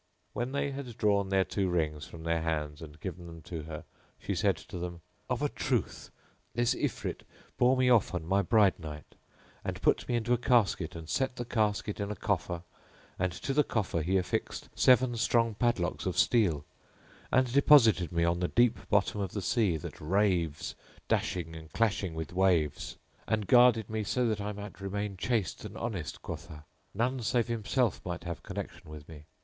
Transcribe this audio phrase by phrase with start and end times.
[0.33, 3.83] When they had drawn their two rings from their hands and given them to her,
[4.17, 6.09] she said to them, "Of a truth
[6.55, 7.21] this Ifrit
[7.59, 9.13] bore me off on my bride night,
[9.63, 12.63] and put me into a casket and set the casket in a coffer
[13.19, 16.65] and to the coffer he affixed seven strong padlocks of steel
[17.31, 20.73] and deposited me on the deep bottom of the sea that raves,
[21.09, 22.97] dashing and clashing with waves;
[23.27, 26.63] and guarded me so that I might remain chaste and honest, quotha!
[26.63, 26.65] that
[26.95, 29.25] none save himself might have connexion with me.